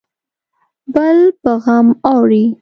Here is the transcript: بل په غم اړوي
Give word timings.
بل 0.93 1.17
په 1.41 1.51
غم 1.63 1.87
اړوي 2.13 2.45